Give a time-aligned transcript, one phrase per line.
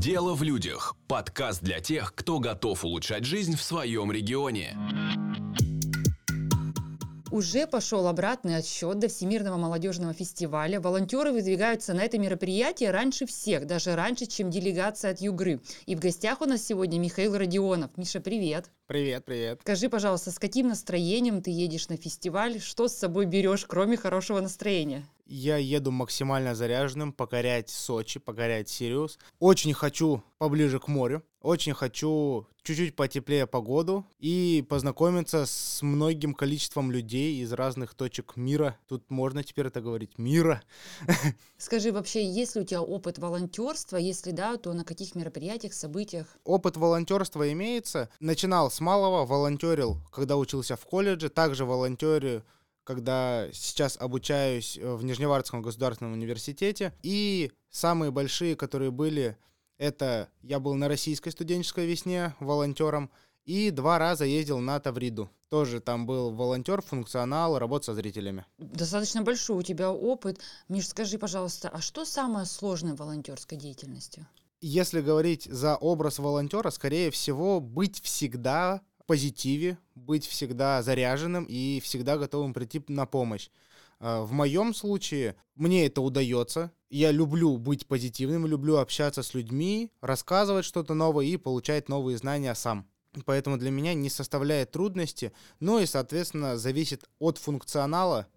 [0.00, 0.96] Дело в людях.
[1.08, 4.74] Подкаст для тех, кто готов улучшать жизнь в своем регионе.
[7.30, 10.80] Уже пошел обратный отсчет до Всемирного молодежного фестиваля.
[10.80, 15.60] Волонтеры выдвигаются на это мероприятие раньше всех, даже раньше, чем делегация от Югры.
[15.84, 17.90] И в гостях у нас сегодня Михаил Родионов.
[17.98, 18.70] Миша, привет.
[18.86, 19.60] Привет, привет.
[19.60, 22.58] Скажи, пожалуйста, с каким настроением ты едешь на фестиваль?
[22.58, 25.04] Что с собой берешь, кроме хорошего настроения?
[25.32, 29.16] Я еду максимально заряженным, покорять Сочи, покорять Сириус.
[29.38, 36.90] Очень хочу поближе к морю, очень хочу чуть-чуть потеплее погоду и познакомиться с многим количеством
[36.90, 38.76] людей из разных точек мира.
[38.88, 40.64] Тут можно теперь это говорить, мира.
[41.58, 43.98] Скажи, вообще, есть ли у тебя опыт волонтерства?
[43.98, 46.26] Если да, то на каких мероприятиях, событиях?
[46.42, 48.10] Опыт волонтерства имеется.
[48.18, 52.42] Начинал с малого, волонтерил, когда учился в колледже, также волонтерю
[52.90, 56.92] когда сейчас обучаюсь э, в Нижневартском государственном университете.
[57.04, 59.36] И самые большие, которые были,
[59.78, 63.08] это я был на российской студенческой весне волонтером,
[63.44, 65.30] и два раза ездил на Тавриду.
[65.50, 68.44] Тоже там был волонтер, функционал, работа со зрителями.
[68.58, 70.40] Достаточно большой у тебя опыт.
[70.68, 74.26] Миш, скажи, пожалуйста, а что самое сложное в волонтерской деятельности?
[74.60, 78.80] Если говорить за образ волонтера, скорее всего, быть всегда
[79.10, 83.48] позитиве, быть всегда заряженным и всегда готовым прийти на помощь.
[83.98, 86.70] А, в моем случае мне это удается.
[86.90, 92.54] Я люблю быть позитивным, люблю общаться с людьми, рассказывать что-то новое и получать новые знания
[92.54, 92.86] сам.
[93.24, 95.32] Поэтому для меня не составляет трудности.
[95.58, 98.28] Ну и, соответственно, зависит от функционала.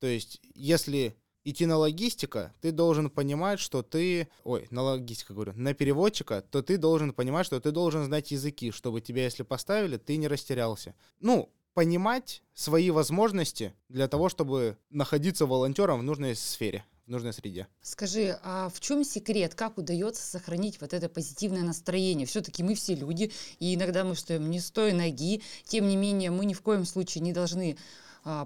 [0.00, 1.14] То есть, если
[1.50, 4.28] идти на логистика, ты должен понимать, что ты...
[4.44, 8.70] Ой, на логистика говорю, на переводчика, то ты должен понимать, что ты должен знать языки,
[8.70, 10.94] чтобы тебя, если поставили, ты не растерялся.
[11.20, 17.66] Ну, понимать свои возможности для того, чтобы находиться волонтером в нужной сфере в нужной среде.
[17.80, 19.54] Скажи, а в чем секрет?
[19.54, 22.26] Как удается сохранить вот это позитивное настроение?
[22.26, 25.40] Все-таки мы все люди, и иногда мы стоим не с той ноги.
[25.64, 27.78] Тем не менее, мы ни в коем случае не должны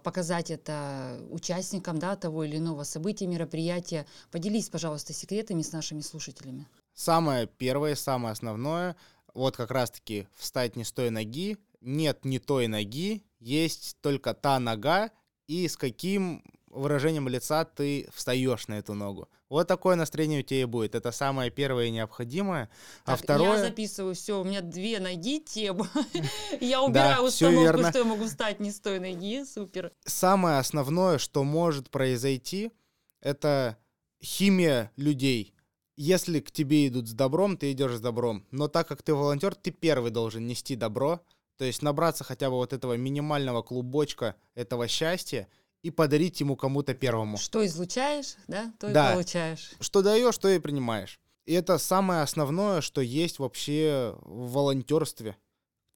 [0.05, 4.07] показать это участникам да, того или иного события, мероприятия.
[4.30, 6.68] Поделись, пожалуйста, секретами с нашими слушателями.
[6.95, 8.96] Самое первое, самое основное,
[9.34, 14.58] вот как раз-таки встать не с той ноги, нет не той ноги, есть только та
[14.61, 15.11] нога,
[15.46, 19.28] и с каким выражением лица ты встаешь на эту ногу.
[19.48, 20.94] Вот такое настроение у тебя и будет.
[20.94, 22.70] Это самое первое и необходимое.
[23.05, 23.58] А второе...
[23.58, 25.88] Я записываю, все, у меня две ноги тема.
[26.60, 29.44] Я убираю установку, что я могу встать не с той ноги.
[29.44, 29.92] Супер.
[30.05, 32.72] Самое основное, что может произойти,
[33.20, 33.77] это
[34.22, 35.54] химия людей.
[35.96, 38.46] Если к тебе идут с добром, ты идешь с добром.
[38.50, 41.20] Но так как ты волонтер, ты первый должен нести добро.
[41.58, 45.46] То есть набраться хотя бы вот этого минимального клубочка этого счастья—
[45.83, 47.37] и подарить ему кому-то первому.
[47.37, 49.11] Что излучаешь, да, то да.
[49.11, 49.73] и получаешь.
[49.81, 51.19] Что даешь, то и принимаешь.
[51.45, 55.37] И это самое основное, что есть вообще в волонтерстве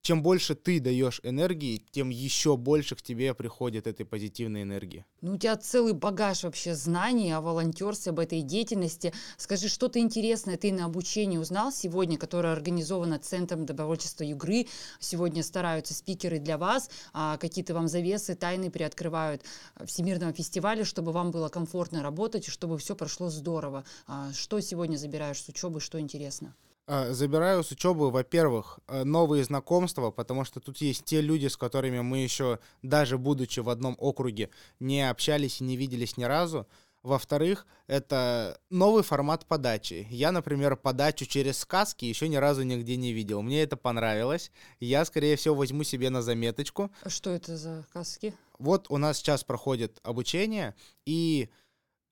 [0.06, 5.04] чем больше ты даешь энергии, тем еще больше к тебе приходит этой позитивной энергии.
[5.20, 9.12] Ну, у тебя целый багаж вообще знаний о волонтерстве, об этой деятельности.
[9.36, 14.68] Скажи, что-то интересное ты на обучении узнал сегодня, которое организовано Центром добровольчества Югры.
[15.00, 19.42] Сегодня стараются спикеры для вас, а какие-то вам завесы, тайны приоткрывают
[19.86, 23.84] Всемирного фестиваля, чтобы вам было комфортно работать, чтобы все прошло здорово.
[24.06, 26.54] А что сегодня забираешь с учебы, что интересно?
[26.88, 31.56] А, забираю с учебы, во-первых, э, новые знакомства, потому что тут есть те люди, с
[31.56, 36.66] которыми мы еще, даже будучи в одном округе, не общались и не виделись ни разу.
[37.02, 40.06] Во-вторых, это новый формат подачи.
[40.10, 43.42] Я, например, подачу через сказки еще ни разу нигде не видел.
[43.42, 44.52] Мне это понравилось.
[44.78, 46.92] Я, скорее всего, возьму себе на заметочку.
[47.02, 48.32] А что это за сказки?
[48.58, 50.74] Вот у нас сейчас проходит обучение,
[51.04, 51.48] и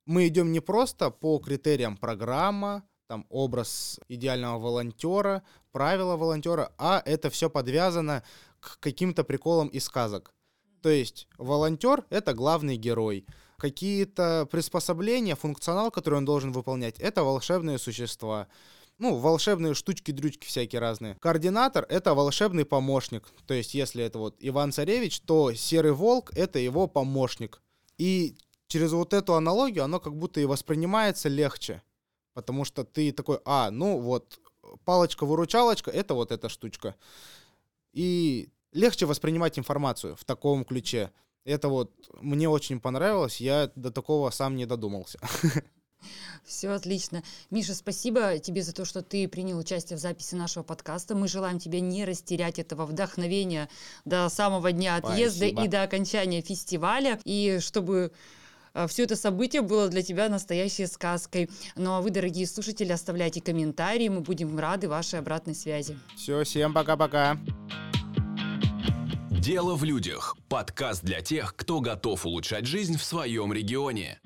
[0.06, 5.42] мы идем не просто по критериям программа, там образ идеального волонтера,
[5.72, 8.22] правила волонтера, а это все подвязано
[8.60, 10.32] к каким-то приколам из сказок.
[10.82, 13.26] То есть волонтер— это главный герой.
[13.56, 18.48] Какие-то приспособления, функционал, который он должен выполнять, это волшебные существа.
[18.98, 21.16] Ну, волшебные штучки-дрючки всякие разные.
[21.20, 23.28] Координатор— это волшебный помощник.
[23.46, 27.60] То есть, если это вот Иван Царевич, то Серый Волк— это его помощник.
[27.98, 28.36] И
[28.68, 31.82] через вот эту аналогию оно как будто и воспринимается легче.
[32.34, 34.38] Потому что ты такой, а, ну вот,
[34.84, 36.94] палочка-выручалочка, это вот эта штучка.
[37.92, 41.10] И легче воспринимать информацию в таком ключе.
[41.44, 45.18] Это вот мне очень понравилось, я до такого сам не додумался.
[46.44, 47.22] Все отлично.
[47.50, 51.14] Миша, спасибо тебе за то, что ты принял участие в записи нашего подкаста.
[51.14, 53.68] Мы желаем тебе не растерять этого вдохновения
[54.04, 55.64] до самого дня отъезда спасибо.
[55.64, 57.18] и до окончания фестиваля.
[57.24, 58.12] И чтобы
[58.88, 61.50] все это событие было для тебя настоящей сказкой.
[61.76, 65.98] Ну а вы, дорогие слушатели, оставляйте комментарии, мы будем рады вашей обратной связи.
[66.16, 67.38] Все, всем пока-пока.
[69.30, 70.36] Дело в людях.
[70.48, 74.18] Подкаст для тех, кто готов улучшать жизнь в своем регионе.